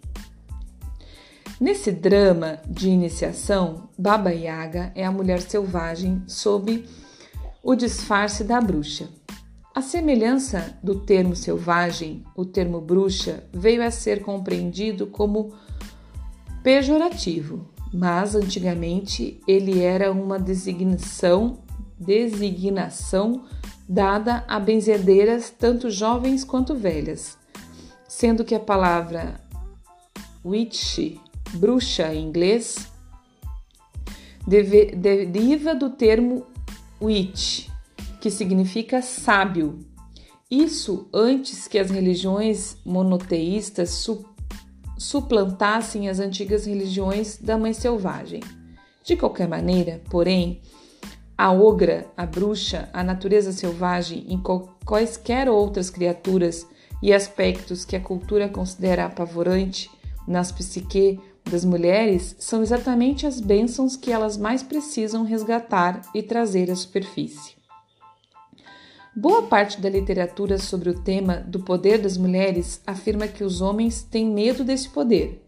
Nesse 1.60 1.92
drama 1.92 2.60
de 2.68 2.88
iniciação, 2.90 3.90
Baba 3.98 4.30
Yaga 4.30 4.92
é 4.94 5.04
a 5.04 5.12
mulher 5.12 5.42
selvagem 5.42 6.22
sob 6.28 6.86
o 7.64 7.74
disfarce 7.74 8.44
da 8.44 8.62
bruxa. 8.62 9.10
A 9.74 9.82
semelhança 9.82 10.78
do 10.84 11.00
termo 11.00 11.36
selvagem, 11.36 12.24
o 12.36 12.46
termo 12.46 12.80
bruxa 12.80 13.44
veio 13.52 13.82
a 13.82 13.90
ser 13.90 14.22
compreendido 14.22 15.08
como 15.08 15.52
pejorativo, 16.62 17.74
mas 17.96 18.36
antigamente 18.36 19.40
ele 19.48 19.82
era 19.82 20.12
uma 20.12 20.38
designação, 20.38 21.60
designação 21.98 23.46
dada 23.88 24.44
a 24.48 24.60
benzedeiras 24.60 25.50
tanto 25.50 25.90
jovens 25.90 26.44
quanto 26.44 26.76
velhas, 26.76 27.38
sendo 28.08 28.44
que 28.44 28.54
a 28.54 28.60
palavra 28.60 29.40
witch 30.44 31.18
bruxa 31.54 32.14
em 32.14 32.28
inglês, 32.28 32.92
deve, 34.46 34.88
deriva 34.96 35.74
do 35.74 35.90
termo 35.90 36.46
witch, 37.02 37.70
que 38.20 38.30
significa 38.30 39.02
sábio. 39.02 39.80
Isso 40.52 41.08
antes 41.14 41.68
que 41.68 41.80
as 41.80 41.90
religiões 41.90 42.78
monoteístas 42.86 43.92
su 43.92 44.35
suplantassem 44.98 46.10
as 46.10 46.20
antigas 46.20 46.66
religiões 46.66 47.38
da 47.38 47.58
mãe 47.58 47.74
selvagem. 47.74 48.42
De 49.04 49.16
qualquer 49.16 49.48
maneira, 49.48 50.02
porém, 50.10 50.62
a 51.38 51.52
ogra, 51.52 52.08
a 52.16 52.26
bruxa, 52.26 52.90
a 52.94 53.04
natureza 53.04 53.52
selvagem 53.52 54.26
em 54.30 54.42
quaisquer 54.86 55.50
outras 55.50 55.90
criaturas 55.90 56.66
e 57.02 57.14
aspectos 57.14 57.84
que 57.84 57.96
a 57.96 58.00
cultura 58.00 58.48
considera 58.48 59.06
apavorante 59.06 59.90
nas 60.28 60.52
psique 60.52 61.20
das 61.50 61.64
mulheres 61.64 62.36
são 62.40 62.64
exatamente 62.64 63.28
as 63.28 63.40
bênçãos 63.40 63.96
que 63.96 64.12
elas 64.12 64.38
mais 64.38 64.64
precisam 64.64 65.24
resgatar 65.24 66.02
e 66.14 66.24
trazer 66.24 66.72
à 66.72 66.76
superfície. 66.76 67.55
Boa 69.18 69.44
parte 69.44 69.80
da 69.80 69.90
literatura 69.90 70.58
sobre 70.58 70.90
o 70.90 71.00
tema 71.00 71.38
do 71.38 71.62
poder 71.62 72.00
das 72.00 72.18
mulheres 72.18 72.82
afirma 72.86 73.30
que 73.30 73.46
os 73.46 73.62
homens 73.62 74.04
têm 74.04 74.30
medo 74.30 74.62
desse 74.62 74.90
poder. 74.90 75.42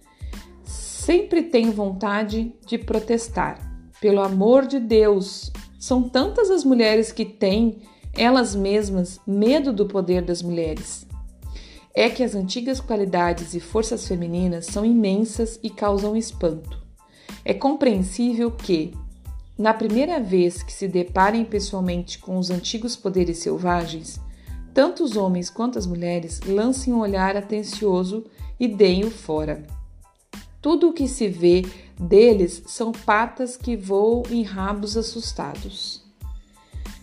Sempre 0.63 1.43
têm 1.43 1.69
vontade 1.69 2.55
de 2.65 2.77
protestar. 2.77 3.59
Pelo 3.99 4.21
amor 4.21 4.65
de 4.65 4.79
Deus, 4.79 5.51
são 5.77 6.07
tantas 6.07 6.49
as 6.49 6.63
mulheres 6.63 7.11
que 7.11 7.25
têm, 7.25 7.81
elas 8.13 8.55
mesmas, 8.55 9.19
medo 9.27 9.73
do 9.73 9.85
poder 9.85 10.21
das 10.21 10.41
mulheres. 10.41 11.05
É 11.93 12.09
que 12.09 12.23
as 12.23 12.35
antigas 12.35 12.79
qualidades 12.79 13.53
e 13.53 13.59
forças 13.59 14.07
femininas 14.07 14.67
são 14.67 14.85
imensas 14.85 15.59
e 15.61 15.69
causam 15.69 16.15
espanto. 16.15 16.81
É 17.43 17.53
compreensível 17.53 18.49
que, 18.49 18.93
na 19.57 19.73
primeira 19.73 20.19
vez 20.19 20.61
que 20.61 20.71
se 20.71 20.87
deparem 20.87 21.43
pessoalmente 21.43 22.19
com 22.19 22.37
os 22.37 22.49
antigos 22.51 22.95
poderes 22.95 23.39
selvagens, 23.39 24.19
tanto 24.73 25.03
os 25.03 25.17
homens 25.17 25.49
quanto 25.49 25.79
as 25.79 25.87
mulheres 25.87 26.39
lancem 26.41 26.93
um 26.93 26.99
olhar 26.99 27.35
atencioso 27.35 28.25
e 28.59 28.67
deem-o 28.67 29.09
fora. 29.09 29.63
Tudo 30.61 30.89
o 30.89 30.93
que 30.93 31.07
se 31.07 31.27
vê 31.27 31.65
deles 31.99 32.61
são 32.67 32.91
patas 32.91 33.57
que 33.57 33.75
voam 33.75 34.23
em 34.29 34.43
rabos 34.43 34.95
assustados. 34.95 36.03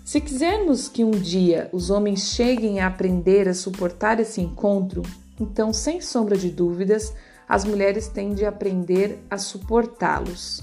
Se 0.05 0.21
quisermos 0.21 0.87
que 0.87 1.03
um 1.03 1.11
dia 1.11 1.69
os 1.73 1.91
homens 1.91 2.35
cheguem 2.35 2.79
a 2.79 2.87
aprender 2.87 3.49
a 3.49 3.55
suportar 3.55 4.21
esse 4.21 4.41
encontro, 4.41 5.03
então, 5.41 5.73
sem 5.73 6.01
sombra 6.01 6.37
de 6.37 6.51
dúvidas, 6.51 7.13
as 7.49 7.65
mulheres 7.65 8.07
têm 8.07 8.35
de 8.35 8.45
aprender 8.45 9.19
a 9.29 9.37
suportá-los. 9.37 10.63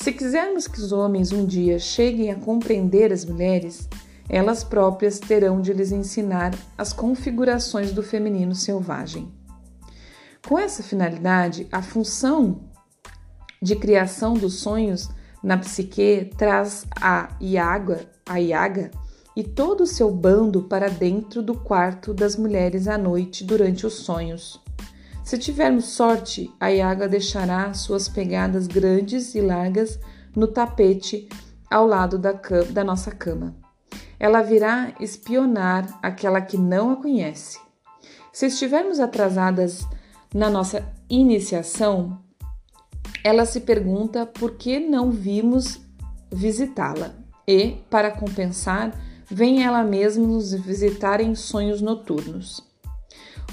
Se 0.00 0.12
quisermos 0.12 0.68
que 0.68 0.78
os 0.80 0.92
homens 0.92 1.32
um 1.32 1.44
dia 1.44 1.76
cheguem 1.76 2.30
a 2.30 2.36
compreender 2.36 3.12
as 3.12 3.24
mulheres, 3.24 3.88
elas 4.28 4.62
próprias 4.62 5.18
terão 5.18 5.60
de 5.60 5.72
lhes 5.72 5.90
ensinar 5.90 6.54
as 6.78 6.92
configurações 6.92 7.90
do 7.90 8.00
feminino 8.00 8.54
selvagem. 8.54 9.28
Com 10.46 10.56
essa 10.56 10.84
finalidade, 10.84 11.66
a 11.72 11.82
função 11.82 12.60
de 13.60 13.74
criação 13.74 14.34
dos 14.34 14.60
sonhos 14.60 15.08
na 15.42 15.58
psique 15.58 16.30
traz 16.38 16.86
a 17.00 17.36
Iaga, 17.42 18.08
a 18.24 18.36
Iaga 18.36 18.92
e 19.34 19.42
todo 19.42 19.80
o 19.80 19.86
seu 19.86 20.12
bando 20.12 20.62
para 20.62 20.88
dentro 20.88 21.42
do 21.42 21.54
quarto 21.54 22.14
das 22.14 22.36
mulheres 22.36 22.86
à 22.86 22.96
noite 22.96 23.42
durante 23.42 23.84
os 23.84 23.94
sonhos. 23.94 24.62
Se 25.28 25.36
tivermos 25.36 25.84
sorte, 25.84 26.50
a 26.58 26.68
Iaga 26.68 27.06
deixará 27.06 27.74
suas 27.74 28.08
pegadas 28.08 28.66
grandes 28.66 29.34
e 29.34 29.42
largas 29.42 30.00
no 30.34 30.46
tapete 30.46 31.28
ao 31.70 31.86
lado 31.86 32.18
da, 32.18 32.32
cama, 32.32 32.64
da 32.72 32.82
nossa 32.82 33.10
cama. 33.10 33.54
Ela 34.18 34.40
virá 34.40 34.94
espionar 34.98 35.98
aquela 36.02 36.40
que 36.40 36.56
não 36.56 36.92
a 36.92 36.96
conhece. 36.96 37.60
Se 38.32 38.46
estivermos 38.46 39.00
atrasadas 39.00 39.86
na 40.34 40.48
nossa 40.48 40.82
iniciação, 41.10 42.18
ela 43.22 43.44
se 43.44 43.60
pergunta 43.60 44.24
por 44.24 44.52
que 44.52 44.80
não 44.80 45.10
vimos 45.10 45.78
visitá-la 46.32 47.12
e, 47.46 47.76
para 47.90 48.10
compensar, 48.10 48.98
vem 49.30 49.62
ela 49.62 49.84
mesma 49.84 50.26
nos 50.26 50.54
visitar 50.54 51.20
em 51.20 51.34
sonhos 51.34 51.82
noturnos. 51.82 52.66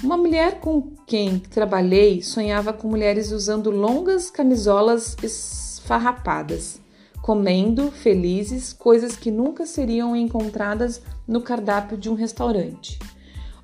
Uma 0.02 0.16
mulher 0.16 0.60
com 0.60 0.92
quem 1.06 1.38
trabalhei 1.38 2.22
sonhava 2.22 2.72
com 2.72 2.86
mulheres 2.86 3.32
usando 3.32 3.70
longas 3.70 4.30
camisolas 4.30 5.16
esfarrapadas, 5.22 6.78
comendo, 7.22 7.90
felizes, 7.90 8.74
coisas 8.74 9.16
que 9.16 9.30
nunca 9.30 9.64
seriam 9.64 10.14
encontradas 10.14 11.00
no 11.26 11.40
cardápio 11.40 11.96
de 11.96 12.10
um 12.10 12.14
restaurante. 12.14 12.98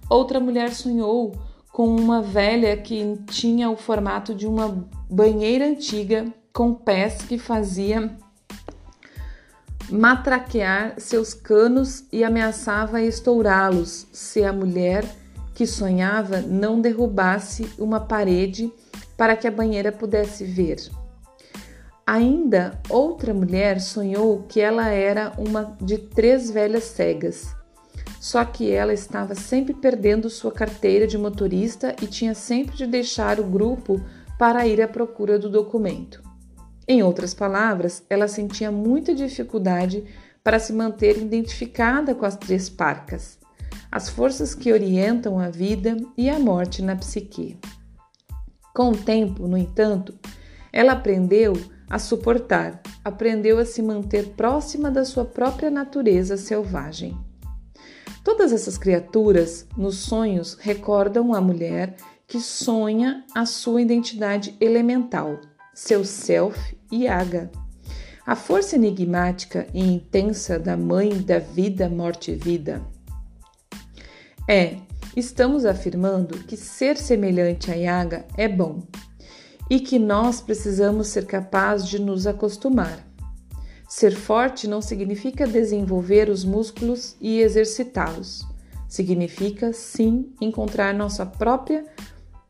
Outra 0.09 0.41
mulher 0.41 0.73
sonhou 0.73 1.33
com 1.71 1.87
uma 1.87 2.23
velha 2.23 2.79
que 2.79 3.19
tinha 3.31 3.71
o 3.71 3.77
formato 3.77 4.35
de 4.35 4.47
uma 4.47 4.89
banheira 5.11 5.67
antiga 5.67 6.33
com 6.51 6.73
pés 6.73 7.23
que 7.23 7.37
fazia 7.37 8.17
matraquear 9.91 10.95
seus 10.99 11.35
canos 11.35 12.05
e 12.11 12.25
ameaçava 12.25 13.03
estourá-los 13.03 14.07
se 14.13 14.43
a 14.43 14.53
mulher 14.53 15.05
que 15.55 15.67
sonhava 15.67 16.41
não 16.41 16.81
derrubasse 16.81 17.71
uma 17.79 18.01
parede 18.01 18.73
para 19.17 19.37
que 19.37 19.47
a 19.47 19.51
banheira 19.51 19.93
pudesse 19.93 20.45
ver. 20.45 20.79
Ainda 22.07 22.81
outra 22.89 23.33
mulher 23.33 23.81
sonhou 23.81 24.43
que 24.49 24.61
ela 24.61 24.89
era 24.89 25.33
uma 25.39 25.77
de 25.81 25.99
três 25.99 26.51
velhas 26.51 26.85
cegas, 26.85 27.55
só 28.21 28.45
que 28.45 28.71
ela 28.71 28.93
estava 28.93 29.35
sempre 29.35 29.73
perdendo 29.73 30.29
sua 30.29 30.51
carteira 30.51 31.07
de 31.07 31.17
motorista 31.17 31.95
e 32.03 32.07
tinha 32.07 32.35
sempre 32.35 32.77
de 32.77 32.87
deixar 32.87 33.39
o 33.39 33.45
grupo 33.45 34.01
para 34.39 34.67
ir 34.67 34.83
à 34.83 34.89
procura 34.89 35.39
do 35.39 35.49
documento. 35.49 36.23
Em 36.89 37.03
outras 37.03 37.33
palavras, 37.33 38.03
ela 38.11 38.27
sentia 38.27 38.73
muita 38.73 39.15
dificuldade 39.15 40.05
para 40.43 40.59
se 40.59 40.73
manter 40.73 41.17
identificada 41.17 42.15
com 42.15 42.27
as 42.27 42.37
três 42.37 42.69
parcas 42.69 43.42
as 43.93 44.09
forças 44.09 44.55
que 44.55 44.73
orientam 44.73 45.39
a 45.39 45.51
vida 45.51 45.99
e 46.17 46.31
a 46.31 46.39
morte 46.39 46.81
na 46.81 46.97
psique. 46.97 47.59
Com 48.75 48.93
o 48.93 48.97
tempo, 48.97 49.47
no 49.47 49.59
entanto, 49.59 50.15
ela 50.73 50.93
aprendeu 50.93 51.53
a 51.91 51.99
suportar, 51.99 52.81
aprendeu 53.05 53.59
a 53.59 53.67
se 53.67 53.83
manter 53.83 54.29
próxima 54.31 54.91
da 54.91 55.05
sua 55.05 55.27
própria 55.27 55.71
natureza 55.71 56.39
selvagem. 56.39 57.15
Todas 58.25 58.51
essas 58.51 58.79
criaturas, 58.79 59.67
nos 59.77 59.99
sonhos, 59.99 60.55
recordam 60.55 61.35
a 61.35 61.41
mulher 61.41 61.97
que 62.27 62.41
sonha 62.41 63.23
a 63.35 63.45
sua 63.45 63.83
identidade 63.83 64.57
elemental, 64.59 65.39
seu 65.75 66.03
self 66.03 66.75
e 66.91 67.07
aga. 67.07 67.51
A 68.25 68.35
força 68.35 68.77
enigmática 68.77 69.67
e 69.75 69.81
intensa 69.81 70.59
da 70.59 70.79
mãe 70.79 71.21
da 71.21 71.39
vida, 71.39 71.91
morte 71.91 72.31
e 72.31 72.37
vida. 72.37 72.81
É, 74.49 74.77
estamos 75.17 75.65
afirmando 75.65 76.39
que 76.45 76.57
ser 76.57 76.97
semelhante 76.97 77.71
a 77.71 77.75
Yaga 77.75 78.25
é 78.37 78.49
bom 78.49 78.83
e 79.71 79.79
que 79.79 79.99
nós 79.99 80.41
precisamos 80.41 81.09
ser 81.09 81.27
capazes 81.27 81.89
de 81.89 81.99
nos 81.99 82.27
acostumar. 82.27 83.07
Ser 83.89 84.15
forte 84.17 84.67
não 84.67 84.83
significa 84.83 85.47
desenvolver 85.47 86.29
os 86.29 86.45
músculos 86.45 87.15
e 87.21 87.41
exercitá-los. 87.41 88.45
Significa, 88.89 89.73
sim, 89.73 90.33
encontrar 90.41 90.93
nossa 90.93 91.25
própria 91.25 91.85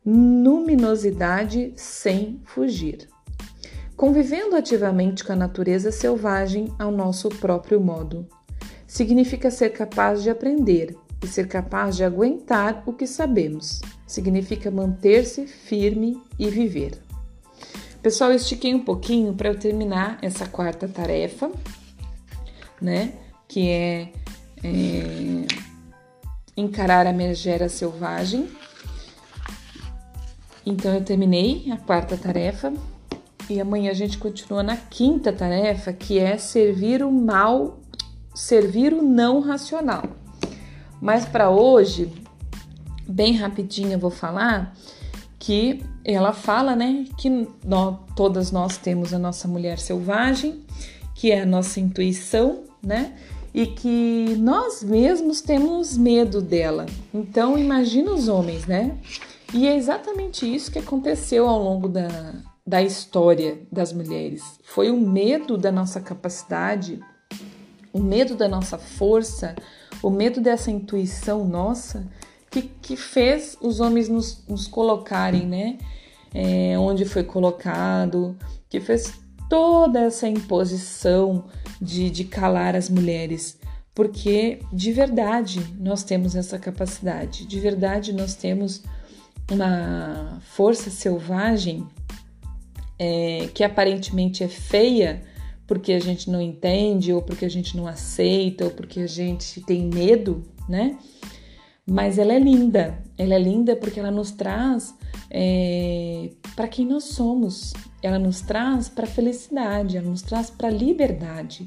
luminosidade 0.05 1.73
sem 1.77 2.41
fugir. 2.45 3.09
Convivendo 3.97 4.57
ativamente 4.57 5.23
com 5.23 5.33
a 5.33 5.37
natureza 5.37 5.93
selvagem 5.93 6.73
ao 6.79 6.91
nosso 6.91 7.29
próprio 7.29 7.81
modo. 7.81 8.27
Significa 8.87 9.51
ser 9.51 9.71
capaz 9.71 10.23
de 10.23 10.31
aprender, 10.31 10.97
e 11.23 11.27
ser 11.27 11.47
capaz 11.49 11.97
de 11.97 12.05
aguentar 12.05 12.83
o 12.87 12.93
que 12.93 13.07
sabemos. 13.07 13.81
Significa 14.07 14.71
manter-se 14.71 15.47
firme 15.47 16.21
e 16.39 16.51
viver. 16.51 17.01
Pessoal, 18.03 18.31
eu 18.31 18.37
estiquei 18.37 18.75
um 18.75 18.85
pouquinho 18.85 19.33
para 19.35 19.49
eu 19.49 19.59
terminar 19.59 20.19
essa 20.21 20.45
quarta 20.47 20.89
tarefa, 20.89 21.51
né? 22.81 23.13
Que 23.47 23.69
é, 23.69 24.13
é 24.65 25.47
encarar 26.57 27.07
a 27.07 27.13
megera 27.13 27.69
selvagem. 27.69 28.49
Então, 30.67 30.93
eu 30.95 31.05
terminei 31.05 31.71
a 31.71 31.77
quarta 31.77 32.17
tarefa 32.17 32.73
e 33.49 33.61
amanhã 33.61 33.91
a 33.91 33.95
gente 33.95 34.19
continua 34.19 34.63
na 34.63 34.77
quinta 34.77 35.33
tarefa, 35.33 35.93
que 35.93 36.19
é 36.19 36.37
servir 36.37 37.05
o 37.05 37.13
mal, 37.13 37.81
servir 38.35 38.93
o 38.93 39.03
não 39.03 39.41
racional. 39.41 40.22
Mas 41.03 41.25
para 41.25 41.51
hoje, 41.51 42.13
bem 43.09 43.35
rapidinho 43.35 43.91
eu 43.91 43.99
vou 43.99 44.09
falar 44.09 44.73
que 45.37 45.85
ela 46.05 46.33
fala, 46.33 46.77
né, 46.77 47.07
que 47.19 47.49
nós, 47.67 47.99
todas 48.15 48.53
nós 48.53 48.77
temos 48.77 49.13
a 49.13 49.19
nossa 49.19 49.49
mulher 49.49 49.81
selvagem, 49.81 50.65
que 51.17 51.33
é 51.33 51.43
a 51.43 51.47
nossa 51.47 51.81
intuição, 51.81 52.63
né? 52.81 53.17
E 53.53 53.67
que 53.67 54.37
nós 54.39 54.85
mesmos 54.85 55.41
temos 55.41 55.99
medo 55.99 56.41
dela. 56.41 56.87
Então, 57.13 57.59
imagina 57.59 58.13
os 58.13 58.29
homens, 58.29 58.67
né? 58.67 58.97
E 59.53 59.67
é 59.67 59.77
exatamente 59.77 60.47
isso 60.47 60.71
que 60.71 60.79
aconteceu 60.79 61.49
ao 61.49 61.61
longo 61.61 61.89
da, 61.89 62.35
da 62.65 62.81
história 62.81 63.59
das 63.71 63.93
mulheres. 63.93 64.43
Foi 64.63 64.89
o 64.89 64.97
medo 64.97 65.59
da 65.59 65.73
nossa 65.73 66.01
capacidade, 66.01 67.01
o 67.93 67.99
medo 67.99 68.37
da 68.37 68.49
nossa 68.49 68.79
força, 68.79 69.57
o 70.03 70.11
medo 70.11 70.41
dessa 70.41 70.71
intuição 70.71 71.45
nossa 71.47 72.07
que, 72.51 72.63
que 72.63 72.97
fez 72.97 73.57
os 73.61 73.81
homens 73.81 74.09
nos, 74.09 74.45
nos 74.47 74.67
colocarem, 74.67 75.47
né? 75.47 75.79
É, 76.35 76.79
onde 76.79 77.05
foi 77.05 77.23
colocado, 77.23 78.37
que 78.69 78.81
fez 78.81 79.13
toda 79.49 80.01
essa 80.01 80.27
imposição 80.27 81.45
de, 81.81 82.09
de 82.09 82.25
calar 82.25 82.75
as 82.75 82.89
mulheres, 82.89 83.59
porque 83.95 84.61
de 84.73 84.93
verdade 84.93 85.61
nós 85.79 86.03
temos 86.03 86.35
essa 86.35 86.59
capacidade, 86.59 87.47
de 87.47 87.61
verdade 87.61 88.13
nós 88.13 88.35
temos 88.35 88.83
uma 89.51 90.41
força 90.41 90.89
selvagem 90.89 91.87
é, 92.99 93.49
que 93.53 93.63
aparentemente 93.63 94.43
é 94.43 94.49
feia 94.49 95.23
porque 95.73 95.95
a 95.95 95.99
gente 95.99 96.31
não 96.31 96.39
entende, 96.39 97.15
ou 97.15 97.23
porque 97.23 97.47
a 97.47 97.49
gente 97.49 97.75
não 97.79 97.87
aceita, 97.87 98.67
ou 98.67 98.71
porque 98.71 99.01
a 99.01 99.07
gente 99.07 99.63
tem 99.63 99.87
medo, 99.87 100.45
né? 100.69 100.99
Mas 101.87 102.19
ela 102.19 102.35
é 102.35 102.39
linda, 102.39 103.03
ela 103.17 103.33
é 103.33 103.39
linda 103.39 103.75
porque 103.75 103.99
ela 103.99 104.11
nos 104.11 104.33
traz 104.33 104.95
é, 105.31 106.29
para 106.55 106.69
quem 106.69 106.87
nós 106.87 107.05
somos, 107.05 107.73
ela 108.03 108.19
nos 108.19 108.43
traz 108.43 108.91
para 108.91 109.07
felicidade, 109.07 109.97
ela 109.97 110.11
nos 110.11 110.21
traz 110.21 110.51
para 110.51 110.69
liberdade, 110.69 111.65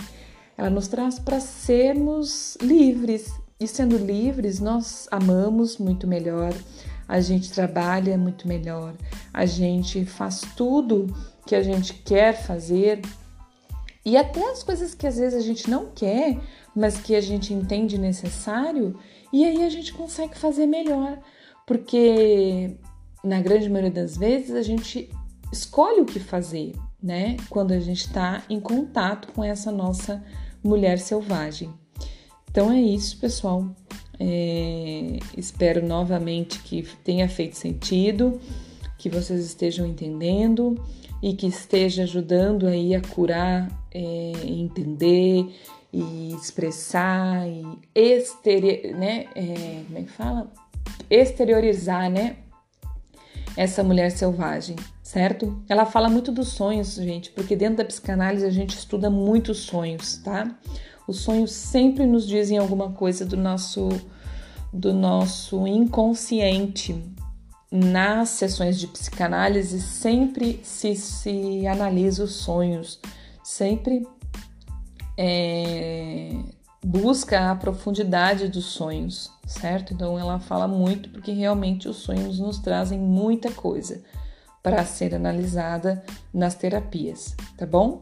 ela 0.55 0.69
nos 0.69 0.87
traz 0.87 1.17
para 1.17 1.39
sermos 1.39 2.59
livres. 2.61 3.33
E 3.59 3.67
sendo 3.67 3.97
livres, 3.97 4.59
nós 4.59 5.07
amamos 5.09 5.79
muito 5.79 6.05
melhor, 6.05 6.53
a 7.07 7.19
gente 7.19 7.51
trabalha 7.51 8.19
muito 8.19 8.47
melhor, 8.47 8.93
a 9.33 9.47
gente 9.47 10.05
faz 10.05 10.41
tudo 10.55 11.07
que 11.43 11.55
a 11.55 11.63
gente 11.63 11.91
quer 11.95 12.39
fazer 12.39 13.01
e 14.05 14.15
até 14.15 14.51
as 14.51 14.61
coisas 14.61 14.93
que 14.93 15.07
às 15.07 15.17
vezes 15.17 15.37
a 15.37 15.41
gente 15.41 15.69
não 15.69 15.87
quer, 15.87 16.39
mas 16.75 16.97
que 17.01 17.15
a 17.15 17.21
gente 17.21 17.53
entende 17.53 17.97
necessário, 17.97 18.97
e 19.33 19.43
aí 19.43 19.63
a 19.63 19.69
gente 19.69 19.91
consegue 19.91 20.37
fazer 20.37 20.67
melhor, 20.67 21.19
porque 21.65 22.77
na 23.23 23.41
grande 23.41 23.67
maioria 23.67 23.91
das 23.91 24.15
vezes 24.15 24.55
a 24.55 24.61
gente 24.61 25.09
escolhe 25.51 26.01
o 26.01 26.05
que 26.05 26.19
fazer, 26.19 26.73
né? 27.01 27.35
Quando 27.49 27.71
a 27.71 27.79
gente 27.79 28.05
está 28.05 28.43
em 28.49 28.59
contato 28.59 29.33
com 29.33 29.43
essa 29.43 29.71
nossa 29.71 30.23
mulher 30.63 30.99
selvagem. 30.99 31.73
Então 32.49 32.71
é 32.71 32.79
isso, 32.79 33.17
pessoal. 33.19 33.67
É, 34.19 35.19
espero 35.35 35.85
novamente 35.85 36.59
que 36.59 36.83
tenha 37.03 37.27
feito 37.27 37.57
sentido, 37.57 38.39
que 39.05 39.09
vocês 39.09 39.45
estejam 39.45 39.85
entendendo 39.85 40.83
e 41.21 41.35
que 41.35 41.45
esteja 41.45 42.01
ajudando 42.01 42.65
aí 42.65 42.95
a 42.95 43.01
curar, 43.01 43.69
é, 43.93 44.31
entender 44.43 45.45
e 45.93 46.33
expressar 46.33 47.47
e 47.47 47.63
exteri 47.93 48.93
né, 48.93 49.27
é, 49.35 49.83
como 49.85 49.99
é 49.99 50.01
que 50.01 50.11
fala? 50.11 50.51
exteriorizar, 51.07 52.09
né, 52.09 52.37
essa 53.55 53.83
mulher 53.83 54.09
selvagem, 54.09 54.75
certo? 55.03 55.63
Ela 55.69 55.85
fala 55.85 56.09
muito 56.09 56.31
dos 56.31 56.47
sonhos, 56.47 56.95
gente, 56.95 57.29
porque 57.29 57.55
dentro 57.55 57.77
da 57.77 57.85
psicanálise 57.85 58.43
a 58.43 58.49
gente 58.49 58.75
estuda 58.75 59.07
muitos 59.07 59.59
sonhos, 59.59 60.17
tá? 60.17 60.49
Os 61.07 61.19
sonhos 61.19 61.51
sempre 61.51 62.07
nos 62.07 62.27
dizem 62.27 62.57
alguma 62.57 62.91
coisa 62.91 63.23
do 63.23 63.37
nosso 63.37 63.87
do 64.73 64.91
nosso 64.91 65.67
inconsciente. 65.67 67.15
Nas 67.75 68.29
sessões 68.29 68.79
de 68.79 68.87
psicanálise 68.87 69.81
sempre 69.81 70.61
se, 70.63 70.95
se 70.95 71.67
analisa 71.67 72.23
os 72.23 72.31
sonhos, 72.31 73.01
sempre 73.43 74.07
é, 75.17 76.31
busca 76.81 77.51
a 77.51 77.55
profundidade 77.55 78.47
dos 78.47 78.63
sonhos, 78.63 79.29
certo? 79.45 79.93
Então 79.93 80.17
ela 80.17 80.39
fala 80.39 80.69
muito 80.69 81.09
porque 81.09 81.33
realmente 81.33 81.89
os 81.89 81.97
sonhos 81.97 82.39
nos 82.39 82.59
trazem 82.59 82.97
muita 82.97 83.51
coisa 83.51 84.01
para 84.63 84.85
ser 84.85 85.13
analisada 85.13 86.01
nas 86.33 86.55
terapias, 86.55 87.35
tá 87.57 87.65
bom? 87.65 88.01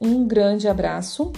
Um 0.00 0.24
grande 0.24 0.68
abraço, 0.68 1.32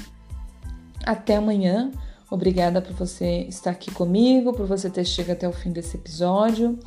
até 1.07 1.37
amanhã. 1.37 1.91
Obrigada 2.31 2.83
por 2.83 2.93
você 2.93 3.45
estar 3.49 3.71
aqui 3.71 3.91
comigo, 3.91 4.53
por 4.53 4.67
você 4.67 4.91
ter 4.91 5.07
chegado 5.07 5.37
até 5.37 5.49
o 5.49 5.53
fim 5.53 5.73
desse 5.73 5.97
episódio. 5.97 6.79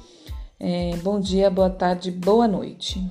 É, 0.60 0.96
bom 0.98 1.20
dia, 1.20 1.50
boa 1.50 1.70
tarde, 1.70 2.12
boa 2.12 2.48
noite. 2.48 3.04